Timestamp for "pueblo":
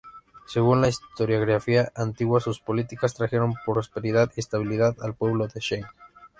5.13-5.47